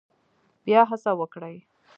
بیا 0.65 0.81
هڅه 0.89 1.11
وکړئ 1.19 1.57